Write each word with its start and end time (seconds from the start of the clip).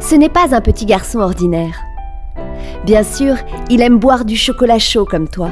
Ce 0.00 0.14
n'est 0.14 0.28
pas 0.28 0.54
un 0.54 0.60
petit 0.60 0.86
garçon 0.86 1.20
ordinaire. 1.20 1.76
Bien 2.84 3.02
sûr, 3.02 3.36
il 3.70 3.82
aime 3.82 3.98
boire 3.98 4.24
du 4.24 4.36
chocolat 4.36 4.78
chaud 4.78 5.04
comme 5.04 5.28
toi. 5.28 5.50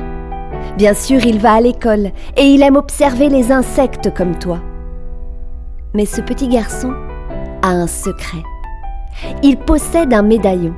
Bien 0.77 0.95
sûr, 0.95 1.25
il 1.25 1.39
va 1.39 1.55
à 1.55 1.61
l'école 1.61 2.11
et 2.37 2.45
il 2.45 2.62
aime 2.62 2.77
observer 2.77 3.29
les 3.29 3.51
insectes 3.53 4.12
comme 4.15 4.39
toi. 4.39 4.61
Mais 5.95 6.05
ce 6.05 6.20
petit 6.20 6.48
garçon 6.48 6.93
a 7.62 7.69
un 7.69 7.87
secret. 7.87 8.43
Il 9.43 9.57
possède 9.57 10.12
un 10.12 10.23
médaillon. 10.23 10.75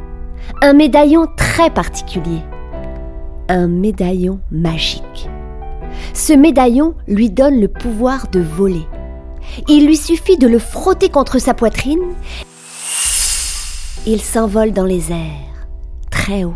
Un 0.63 0.73
médaillon 0.73 1.27
très 1.37 1.71
particulier. 1.71 2.41
Un 3.49 3.67
médaillon 3.67 4.41
magique. 4.51 5.29
Ce 6.15 6.33
médaillon 6.33 6.95
lui 7.07 7.31
donne 7.31 7.61
le 7.61 7.69
pouvoir 7.69 8.29
de 8.29 8.41
voler. 8.41 8.87
Il 9.69 9.87
lui 9.87 9.97
suffit 9.97 10.37
de 10.37 10.47
le 10.47 10.59
frotter 10.59 11.09
contre 11.09 11.39
sa 11.39 11.55
poitrine. 11.55 12.03
Il 14.11 14.23
s'envole 14.23 14.73
dans 14.73 14.87
les 14.87 15.13
airs, 15.13 15.69
très 16.11 16.43
haut, 16.43 16.55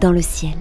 dans 0.00 0.12
le 0.12 0.22
ciel. 0.22 0.56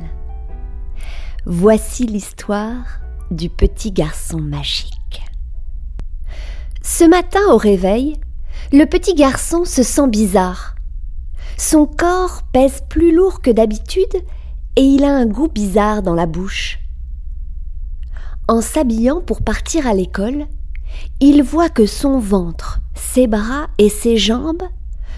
Voici 1.45 2.05
l'histoire 2.07 2.99
du 3.31 3.47
petit 3.47 3.93
garçon 3.93 4.39
magique. 4.39 5.23
Ce 6.81 7.05
matin 7.05 7.39
au 7.51 7.55
réveil, 7.55 8.17
le 8.73 8.83
petit 8.83 9.13
garçon 9.13 9.63
se 9.63 9.81
sent 9.81 10.09
bizarre. 10.09 10.75
Son 11.57 11.85
corps 11.85 12.41
pèse 12.51 12.83
plus 12.89 13.15
lourd 13.15 13.41
que 13.41 13.51
d'habitude 13.51 14.21
et 14.75 14.81
il 14.81 15.05
a 15.05 15.15
un 15.15 15.27
goût 15.27 15.47
bizarre 15.47 16.01
dans 16.01 16.15
la 16.15 16.25
bouche. 16.25 16.79
En 18.49 18.59
s'habillant 18.59 19.21
pour 19.21 19.41
partir 19.41 19.87
à 19.87 19.93
l'école, 19.93 20.47
il 21.21 21.43
voit 21.43 21.69
que 21.69 21.85
son 21.85 22.19
ventre, 22.19 22.81
ses 22.93 23.25
bras 23.25 23.67
et 23.77 23.87
ses 23.87 24.17
jambes 24.17 24.63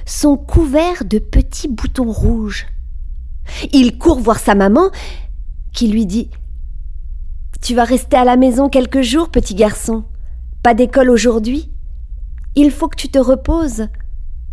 sont 0.08 0.38
couverts 0.38 1.06
de 1.06 1.20
petits 1.20 1.68
boutons 1.68 2.12
rouges. 2.12 2.66
Il 3.74 3.98
court 3.98 4.20
voir 4.20 4.40
sa 4.40 4.56
maman, 4.56 4.90
qui 5.74 5.88
lui 5.88 6.06
dit 6.06 6.30
Tu 7.62 7.76
vas 7.76 7.84
rester 7.84 8.18
à 8.18 8.24
la 8.24 8.38
maison 8.38 8.70
quelques 8.70 9.02
jours, 9.02 9.30
petit 9.30 9.56
garçon. 9.56 10.06
Pas 10.64 10.74
d'école 10.74 11.10
aujourd'hui. 11.10 11.70
Il 12.56 12.72
faut 12.72 12.88
que 12.88 12.98
tu 12.98 13.10
te 13.10 13.20
reposes. 13.20 13.88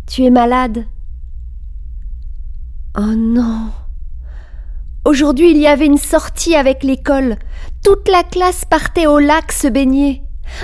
Tu 0.07 0.23
es 0.23 0.29
malade. 0.29 0.85
Oh 2.97 3.15
non. 3.15 3.71
Aujourd'hui, 5.05 5.51
il 5.51 5.57
y 5.57 5.67
avait 5.67 5.85
une 5.85 5.97
sortie 5.97 6.55
avec 6.55 6.83
l'école. 6.83 7.37
Toute 7.83 8.07
la 8.09 8.23
classe 8.23 8.65
partait 8.65 9.07
au 9.07 9.19
lac 9.19 9.51
se 9.51 9.67
baigner. 9.67 10.21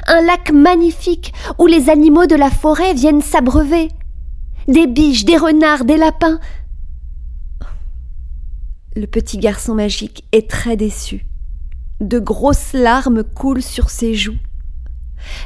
Un 0.07 0.21
lac 0.21 0.51
magnifique 0.51 1.33
où 1.59 1.67
les 1.67 1.89
animaux 1.89 2.27
de 2.27 2.35
la 2.35 2.49
forêt 2.49 2.93
viennent 2.93 3.21
s'abreuver. 3.21 3.89
Des 4.71 4.87
biches, 4.87 5.25
des 5.25 5.35
renards, 5.35 5.83
des 5.83 5.97
lapins. 5.97 6.39
Le 8.95 9.05
petit 9.05 9.37
garçon 9.37 9.75
magique 9.75 10.23
est 10.31 10.49
très 10.49 10.77
déçu. 10.77 11.25
De 11.99 12.19
grosses 12.19 12.71
larmes 12.71 13.25
coulent 13.25 13.61
sur 13.61 13.89
ses 13.89 14.13
joues. 14.13 14.37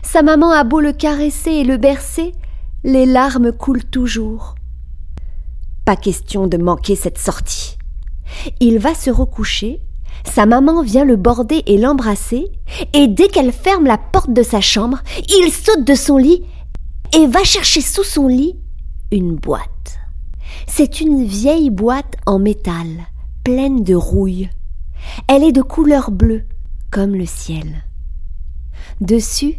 Sa 0.03 0.21
maman 0.21 0.51
a 0.51 0.63
beau 0.63 0.79
le 0.79 0.93
caresser 0.93 1.49
et 1.49 1.63
le 1.63 1.77
bercer, 1.77 2.33
les 2.83 3.07
larmes 3.07 3.51
coulent 3.51 3.83
toujours. 3.83 4.53
Pas 5.85 5.95
question 5.95 6.45
de 6.45 6.57
manquer 6.57 6.95
cette 6.95 7.17
sortie. 7.17 7.79
Il 8.59 8.77
va 8.77 8.93
se 8.93 9.09
recoucher, 9.09 9.81
sa 10.23 10.45
maman 10.45 10.83
vient 10.83 11.03
le 11.03 11.15
border 11.15 11.63
et 11.65 11.79
l'embrasser, 11.79 12.45
et 12.93 13.07
dès 13.07 13.29
qu'elle 13.29 13.53
ferme 13.53 13.85
la 13.85 13.97
porte 13.97 14.31
de 14.31 14.43
sa 14.43 14.61
chambre, 14.61 14.99
il 15.17 15.51
saute 15.51 15.83
de 15.83 15.95
son 15.95 16.17
lit 16.17 16.43
et 17.17 17.25
va 17.25 17.43
chercher 17.43 17.81
sous 17.81 18.03
son 18.03 18.27
lit 18.27 18.55
une 19.11 19.35
boîte. 19.35 19.99
C'est 20.67 21.01
une 21.01 21.25
vieille 21.25 21.69
boîte 21.69 22.15
en 22.25 22.39
métal, 22.39 22.87
pleine 23.43 23.83
de 23.83 23.95
rouille. 23.95 24.49
Elle 25.27 25.43
est 25.43 25.51
de 25.51 25.61
couleur 25.61 26.11
bleue, 26.11 26.45
comme 26.91 27.15
le 27.15 27.25
ciel. 27.25 27.83
Dessus, 29.01 29.55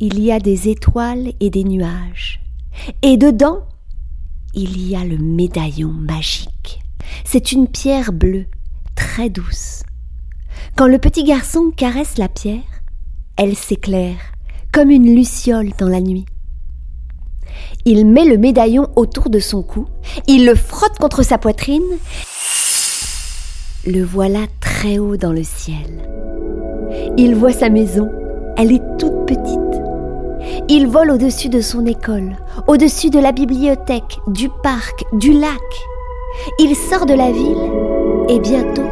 il 0.00 0.20
y 0.20 0.30
a 0.32 0.38
des 0.38 0.68
étoiles 0.68 1.32
et 1.40 1.50
des 1.50 1.64
nuages. 1.64 2.40
Et 3.02 3.16
dedans, 3.16 3.66
il 4.54 4.88
y 4.88 4.96
a 4.96 5.04
le 5.04 5.18
médaillon 5.18 5.92
magique. 5.92 6.82
C'est 7.24 7.52
une 7.52 7.68
pierre 7.68 8.12
bleue, 8.12 8.46
très 8.94 9.30
douce. 9.30 9.82
Quand 10.76 10.86
le 10.86 10.98
petit 10.98 11.24
garçon 11.24 11.72
caresse 11.76 12.18
la 12.18 12.28
pierre, 12.28 12.62
elle 13.36 13.56
s'éclaire, 13.56 14.18
comme 14.72 14.90
une 14.90 15.14
luciole 15.14 15.70
dans 15.78 15.88
la 15.88 16.00
nuit. 16.00 16.26
Il 17.84 18.06
met 18.06 18.24
le 18.24 18.38
médaillon 18.38 18.88
autour 18.96 19.30
de 19.30 19.38
son 19.38 19.62
cou, 19.62 19.86
il 20.26 20.46
le 20.46 20.54
frotte 20.54 20.98
contre 20.98 21.22
sa 21.22 21.38
poitrine. 21.38 21.82
Le 23.86 24.02
voilà 24.02 24.40
très 24.60 24.98
haut 24.98 25.16
dans 25.16 25.32
le 25.32 25.42
ciel. 25.42 26.08
Il 27.16 27.34
voit 27.34 27.52
sa 27.52 27.68
maison, 27.68 28.10
elle 28.56 28.72
est 28.72 28.82
toute 28.98 29.26
petite. 29.26 29.60
Il 30.68 30.86
vole 30.86 31.10
au-dessus 31.10 31.48
de 31.48 31.60
son 31.60 31.84
école, 31.84 32.36
au-dessus 32.66 33.10
de 33.10 33.18
la 33.18 33.32
bibliothèque, 33.32 34.18
du 34.28 34.48
parc, 34.62 35.04
du 35.12 35.32
lac. 35.32 35.60
Il 36.58 36.74
sort 36.74 37.06
de 37.06 37.14
la 37.14 37.30
ville 37.30 37.70
et 38.28 38.38
bientôt, 38.40 38.88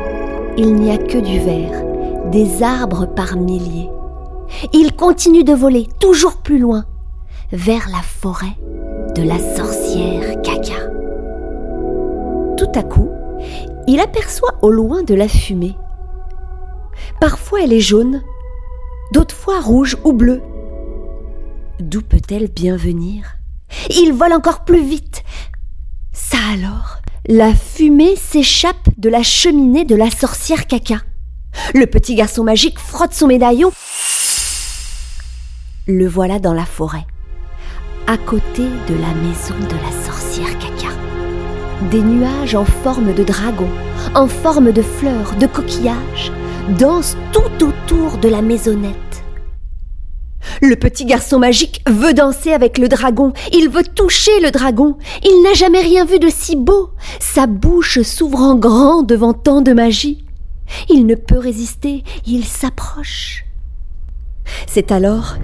il 0.56 0.74
n'y 0.74 0.90
a 0.90 0.98
que 0.98 1.18
du 1.18 1.38
vert, 1.40 1.82
des 2.30 2.62
arbres 2.62 3.06
par 3.06 3.36
milliers. 3.36 3.88
Il 4.72 4.94
continue 4.94 5.44
de 5.44 5.54
voler 5.54 5.88
toujours 5.98 6.36
plus 6.36 6.58
loin, 6.58 6.84
vers 7.52 7.88
la 7.90 8.00
forêt 8.00 8.56
de 9.14 9.22
la 9.22 9.38
sorcière 9.38 10.40
caca. 10.42 10.88
Tout 12.56 12.72
à 12.74 12.82
coup, 12.82 13.10
il 13.86 14.00
aperçoit 14.00 14.56
au 14.62 14.70
loin 14.70 15.02
de 15.02 15.14
la 15.14 15.28
fumée. 15.28 15.76
Parfois 17.20 17.62
elle 17.62 17.74
est 17.74 17.80
jaune, 17.80 18.22
d'autres 19.12 19.34
fois 19.34 19.60
rouge 19.60 19.98
ou 20.04 20.12
bleue. 20.12 20.40
D'où 21.78 22.00
peut-elle 22.00 22.48
bien 22.48 22.76
venir? 22.76 23.36
Il 23.90 24.12
vole 24.12 24.32
encore 24.32 24.64
plus 24.64 24.82
vite. 24.82 25.22
Ça 26.12 26.38
alors 26.54 26.98
La 27.26 27.54
fumée 27.54 28.16
s'échappe 28.16 28.88
de 28.96 29.10
la 29.10 29.22
cheminée 29.22 29.84
de 29.84 29.94
la 29.94 30.10
sorcière 30.10 30.66
caca. 30.66 31.02
Le 31.74 31.86
petit 31.86 32.14
garçon 32.14 32.44
magique 32.44 32.78
frotte 32.78 33.12
son 33.12 33.26
médaillon. 33.26 33.72
Le 35.86 36.06
voilà 36.06 36.38
dans 36.38 36.54
la 36.54 36.64
forêt, 36.64 37.04
à 38.06 38.16
côté 38.16 38.62
de 38.88 38.94
la 38.94 39.14
maison 39.14 39.54
de 39.68 39.76
la 39.82 40.04
sorcière 40.04 40.58
caca. 40.58 40.92
Des 41.90 42.00
nuages 42.00 42.54
en 42.54 42.64
forme 42.64 43.12
de 43.14 43.24
dragon, 43.24 43.68
en 44.14 44.26
forme 44.26 44.72
de 44.72 44.82
fleurs, 44.82 45.34
de 45.38 45.46
coquillages, 45.46 46.32
dansent 46.78 47.16
tout 47.32 47.64
autour 47.66 48.18
de 48.18 48.28
la 48.28 48.42
maisonnette. 48.42 48.96
Le 50.60 50.76
petit 50.76 51.04
garçon 51.04 51.38
magique 51.38 51.82
veut 51.88 52.14
danser 52.14 52.52
avec 52.52 52.78
le 52.78 52.88
dragon, 52.88 53.32
il 53.52 53.68
veut 53.68 53.84
toucher 53.84 54.40
le 54.40 54.50
dragon, 54.50 54.96
il 55.24 55.42
n'a 55.42 55.54
jamais 55.54 55.80
rien 55.80 56.04
vu 56.04 56.18
de 56.18 56.28
si 56.28 56.56
beau, 56.56 56.90
sa 57.20 57.46
bouche 57.46 58.02
s'ouvre 58.02 58.40
en 58.40 58.54
grand 58.56 59.02
devant 59.02 59.32
tant 59.32 59.60
de 59.60 59.72
magie. 59.72 60.24
Il 60.88 61.06
ne 61.06 61.14
peut 61.14 61.38
résister, 61.38 62.02
il 62.26 62.44
s'approche. 62.44 63.44
C'est 64.66 64.92
alors 64.92 65.36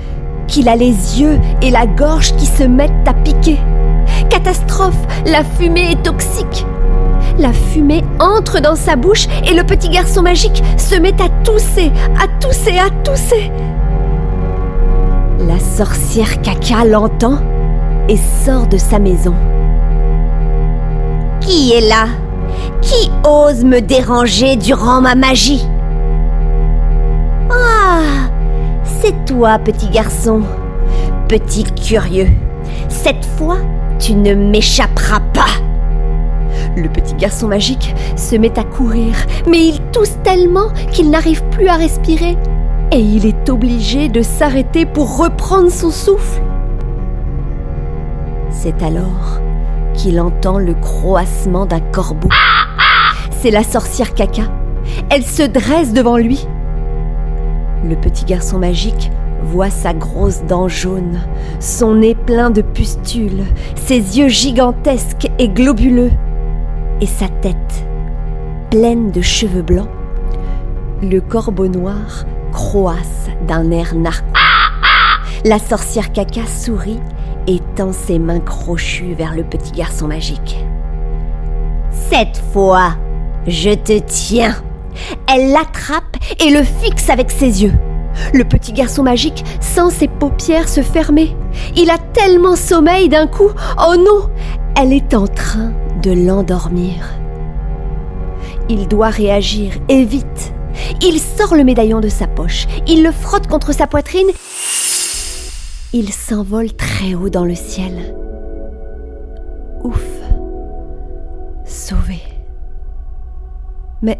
qu'il 0.48 0.68
a 0.68 0.74
les 0.74 1.20
yeux 1.20 1.38
et 1.62 1.70
la 1.70 1.86
gorge 1.86 2.34
qui 2.36 2.46
se 2.46 2.64
mettent 2.64 3.06
à 3.06 3.14
piquer. 3.14 3.58
Catastrophe, 4.30 4.98
la 5.26 5.44
fumée 5.44 5.92
est 5.92 6.02
toxique. 6.02 6.66
La 7.38 7.52
fumée 7.52 8.02
entre 8.18 8.60
dans 8.60 8.74
sa 8.74 8.96
bouche 8.96 9.28
et 9.48 9.54
le 9.54 9.62
petit 9.62 9.88
garçon 9.88 10.22
magique 10.22 10.62
se 10.76 10.96
met 10.96 11.14
à 11.22 11.28
tousser, 11.44 11.92
à 12.20 12.26
tousser, 12.40 12.78
à 12.78 12.90
tousser. 13.04 13.52
La 15.46 15.60
sorcière 15.60 16.40
caca 16.42 16.84
l'entend 16.84 17.38
et 18.08 18.16
sort 18.16 18.66
de 18.66 18.76
sa 18.76 18.98
maison. 18.98 19.34
Qui 21.40 21.74
est 21.74 21.88
là? 21.88 22.06
Qui 22.80 23.10
ose 23.24 23.64
me 23.64 23.80
déranger 23.80 24.56
durant 24.56 25.00
ma 25.00 25.14
magie? 25.14 25.66
Ah 27.50 28.27
C'est 29.08 29.24
toi, 29.24 29.58
petit 29.58 29.88
garçon. 29.88 30.42
Petit 31.28 31.64
curieux. 31.64 32.28
Cette 32.90 33.24
fois, 33.24 33.56
tu 33.98 34.12
ne 34.12 34.34
m'échapperas 34.34 35.20
pas. 35.32 35.48
Le 36.76 36.90
petit 36.90 37.14
garçon 37.14 37.48
magique 37.48 37.94
se 38.16 38.36
met 38.36 38.58
à 38.58 38.64
courir, 38.64 39.14
mais 39.48 39.66
il 39.66 39.80
tousse 39.92 40.18
tellement 40.24 40.68
qu'il 40.92 41.08
n'arrive 41.08 41.42
plus 41.44 41.68
à 41.68 41.76
respirer. 41.76 42.36
Et 42.92 42.98
il 42.98 43.24
est 43.24 43.48
obligé 43.48 44.10
de 44.10 44.20
s'arrêter 44.20 44.84
pour 44.84 45.16
reprendre 45.16 45.70
son 45.70 45.90
souffle. 45.90 46.42
C'est 48.50 48.82
alors 48.82 49.40
qu'il 49.94 50.20
entend 50.20 50.58
le 50.58 50.74
croassement 50.74 51.64
d'un 51.64 51.80
corbeau. 51.80 52.28
C'est 53.40 53.52
la 53.52 53.62
sorcière 53.62 54.12
caca. 54.12 54.52
Elle 55.08 55.24
se 55.24 55.44
dresse 55.44 55.94
devant 55.94 56.18
lui. 56.18 56.46
Le 57.84 57.96
petit 57.96 58.24
garçon 58.24 58.58
magique 58.58 59.10
voit 59.42 59.70
sa 59.70 59.94
grosse 59.94 60.42
dent 60.42 60.68
jaune, 60.68 61.20
son 61.60 61.94
nez 61.94 62.14
plein 62.14 62.50
de 62.50 62.62
pustules, 62.62 63.44
ses 63.76 64.18
yeux 64.18 64.28
gigantesques 64.28 65.30
et 65.38 65.48
globuleux, 65.48 66.10
et 67.00 67.06
sa 67.06 67.28
tête 67.28 67.86
pleine 68.70 69.10
de 69.10 69.22
cheveux 69.22 69.62
blancs. 69.62 69.88
Le 71.02 71.20
corbeau 71.20 71.68
noir 71.68 72.24
croasse 72.52 73.28
d'un 73.46 73.70
air 73.70 73.94
narquois. 73.94 74.40
La 75.44 75.58
sorcière 75.58 76.12
caca 76.12 76.46
sourit 76.46 77.00
et 77.46 77.60
tend 77.76 77.92
ses 77.92 78.18
mains 78.18 78.40
crochues 78.40 79.14
vers 79.14 79.34
le 79.34 79.44
petit 79.44 79.72
garçon 79.72 80.08
magique. 80.08 80.64
Cette 81.90 82.42
fois, 82.52 82.96
je 83.46 83.70
te 83.70 83.98
tiens. 84.00 84.56
Elle 85.32 85.52
l'attrape 85.52 86.07
et 86.38 86.50
le 86.50 86.62
fixe 86.62 87.08
avec 87.10 87.30
ses 87.30 87.62
yeux. 87.62 87.72
Le 88.32 88.44
petit 88.44 88.72
garçon 88.72 89.02
magique 89.02 89.44
sent 89.60 89.90
ses 89.90 90.08
paupières 90.08 90.68
se 90.68 90.80
fermer. 90.80 91.36
Il 91.76 91.90
a 91.90 91.98
tellement 91.98 92.56
sommeil 92.56 93.08
d'un 93.08 93.26
coup. 93.26 93.50
Oh 93.78 93.94
non 93.96 94.30
Elle 94.76 94.92
est 94.92 95.14
en 95.14 95.26
train 95.26 95.72
de 96.02 96.10
l'endormir. 96.10 97.14
Il 98.68 98.88
doit 98.88 99.10
réagir 99.10 99.72
et 99.88 100.04
vite. 100.04 100.52
Il 101.02 101.18
sort 101.18 101.54
le 101.54 101.64
médaillon 101.64 102.00
de 102.00 102.08
sa 102.08 102.26
poche. 102.26 102.66
Il 102.86 103.02
le 103.02 103.12
frotte 103.12 103.46
contre 103.46 103.72
sa 103.72 103.86
poitrine. 103.86 104.28
Il 105.92 106.12
s'envole 106.12 106.72
très 106.74 107.14
haut 107.14 107.30
dans 107.30 107.44
le 107.44 107.54
ciel. 107.54 108.14
Ouf. 109.82 110.04
Sauvé. 111.64 112.20
Mais 114.02 114.18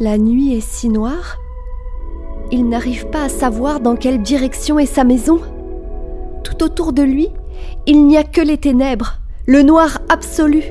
la 0.00 0.18
nuit 0.18 0.56
est 0.56 0.66
si 0.66 0.88
noire 0.88 1.38
il 2.52 2.68
n'arrive 2.68 3.06
pas 3.06 3.24
à 3.24 3.28
savoir 3.28 3.80
dans 3.80 3.94
quelle 3.94 4.22
direction 4.22 4.78
est 4.78 4.86
sa 4.86 5.04
maison. 5.04 5.40
Tout 6.42 6.64
autour 6.64 6.92
de 6.92 7.02
lui, 7.02 7.28
il 7.86 8.06
n'y 8.06 8.16
a 8.16 8.24
que 8.24 8.40
les 8.40 8.58
ténèbres, 8.58 9.18
le 9.46 9.62
noir 9.62 10.00
absolu. 10.08 10.64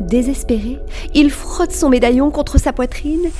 Désespéré, 0.00 0.78
il 1.14 1.30
frotte 1.30 1.72
son 1.72 1.88
médaillon 1.88 2.30
contre 2.30 2.58
sa 2.58 2.72
poitrine. 2.72 3.30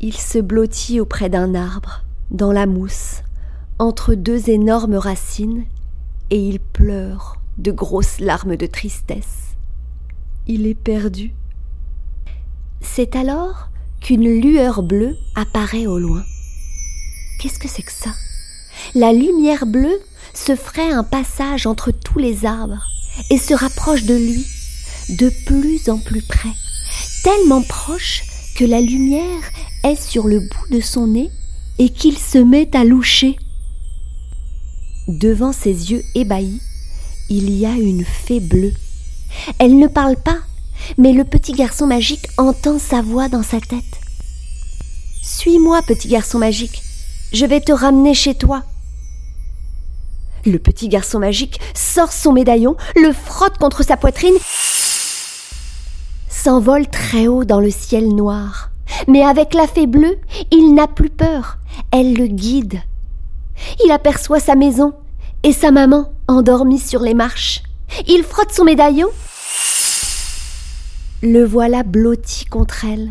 Il 0.00 0.14
se 0.14 0.38
blottit 0.38 1.00
auprès 1.00 1.30
d'un 1.30 1.54
arbre, 1.54 2.02
dans 2.30 2.52
la 2.52 2.66
mousse, 2.66 3.22
entre 3.78 4.14
deux 4.14 4.50
énormes 4.50 4.96
racines, 4.96 5.64
et 6.30 6.38
il 6.38 6.60
pleure 6.60 7.36
de 7.56 7.70
grosses 7.72 8.20
larmes 8.20 8.56
de 8.56 8.66
tristesse. 8.66 9.56
Il 10.46 10.66
est 10.66 10.74
perdu. 10.74 11.32
C'est 12.80 13.16
alors 13.16 13.68
qu'une 14.00 14.28
lueur 14.40 14.82
bleue 14.82 15.16
apparaît 15.34 15.86
au 15.86 15.98
loin. 15.98 16.24
Qu'est-ce 17.40 17.58
que 17.58 17.68
c'est 17.68 17.82
que 17.82 17.92
ça? 17.92 18.10
La 18.94 19.12
lumière 19.12 19.66
bleue 19.66 20.00
se 20.34 20.56
ferait 20.56 20.92
un 20.92 21.04
passage 21.04 21.66
entre 21.66 21.90
tous 21.90 22.18
les 22.18 22.46
arbres 22.46 22.84
et 23.30 23.38
se 23.38 23.54
rapproche 23.54 24.04
de 24.04 24.14
lui, 24.14 24.46
de 25.18 25.30
plus 25.46 25.88
en 25.88 25.98
plus 25.98 26.22
près, 26.22 26.52
tellement 27.22 27.62
proche 27.62 28.22
que 28.56 28.64
la 28.64 28.80
lumière 28.80 29.42
est 29.84 30.00
sur 30.00 30.26
le 30.26 30.40
bout 30.40 30.68
de 30.70 30.80
son 30.80 31.08
nez 31.08 31.30
et 31.78 31.90
qu'il 31.90 32.18
se 32.18 32.38
met 32.38 32.74
à 32.76 32.84
loucher. 32.84 33.38
Devant 35.06 35.52
ses 35.52 35.90
yeux 35.90 36.02
ébahis, 36.14 36.60
il 37.30 37.50
y 37.50 37.66
a 37.66 37.72
une 37.72 38.04
fée 38.04 38.40
bleue. 38.40 38.74
Elle 39.58 39.78
ne 39.78 39.86
parle 39.86 40.16
pas, 40.16 40.38
mais 40.96 41.12
le 41.12 41.24
petit 41.24 41.52
garçon 41.52 41.86
magique 41.86 42.26
entend 42.36 42.78
sa 42.78 43.02
voix 43.02 43.28
dans 43.28 43.42
sa 43.42 43.60
tête. 43.60 43.82
Suis-moi, 45.22 45.82
petit 45.82 46.08
garçon 46.08 46.38
magique, 46.38 46.82
je 47.32 47.44
vais 47.44 47.60
te 47.60 47.72
ramener 47.72 48.14
chez 48.14 48.34
toi. 48.34 48.62
Le 50.46 50.58
petit 50.58 50.88
garçon 50.88 51.18
magique 51.18 51.60
sort 51.74 52.12
son 52.12 52.32
médaillon, 52.32 52.76
le 52.96 53.12
frotte 53.12 53.58
contre 53.58 53.84
sa 53.84 53.96
poitrine, 53.96 54.36
s'envole 56.28 56.86
très 56.86 57.26
haut 57.26 57.44
dans 57.44 57.60
le 57.60 57.70
ciel 57.70 58.08
noir. 58.08 58.70
Mais 59.06 59.22
avec 59.22 59.54
la 59.54 59.66
fée 59.66 59.86
bleue, 59.86 60.18
il 60.50 60.74
n'a 60.74 60.86
plus 60.86 61.10
peur, 61.10 61.58
elle 61.90 62.14
le 62.14 62.26
guide. 62.26 62.80
Il 63.84 63.90
aperçoit 63.90 64.40
sa 64.40 64.54
maison 64.54 64.94
et 65.42 65.52
sa 65.52 65.70
maman 65.70 66.12
endormie 66.26 66.78
sur 66.78 67.00
les 67.00 67.14
marches. 67.14 67.62
Il 68.06 68.22
frotte 68.22 68.52
son 68.52 68.64
médaillon 68.64 69.08
le 71.22 71.44
voilà 71.44 71.82
blotti 71.82 72.44
contre 72.44 72.84
elle. 72.84 73.10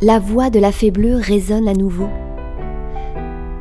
La 0.00 0.18
voix 0.18 0.48
de 0.48 0.58
la 0.58 0.72
fée 0.72 0.90
bleue 0.90 1.16
résonne 1.16 1.68
à 1.68 1.74
nouveau. 1.74 2.08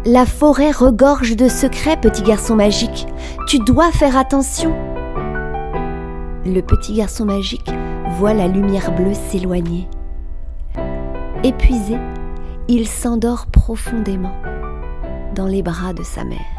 La 0.06 0.26
forêt 0.26 0.72
regorge 0.72 1.36
de 1.36 1.50
secrets, 1.50 2.00
petit 2.00 2.24
garçon 2.24 2.56
magique. 2.56 3.08
Tu 3.46 3.60
dois 3.60 3.92
faire 3.92 4.16
attention. 4.16 4.74
Le 6.46 6.62
petit 6.62 6.94
garçon 6.94 7.26
magique 7.26 7.70
voit 8.18 8.34
la 8.34 8.48
lumière 8.48 8.96
bleue 8.96 9.14
s'éloigner. 9.14 9.90
Épuisé, 11.44 11.98
il 12.70 12.88
s'endort 12.88 13.48
profondément 13.48 14.36
dans 15.36 15.48
les 15.48 15.62
bras 15.62 15.94
de 15.94 16.04
sa 16.04 16.24
mère. 16.24 16.59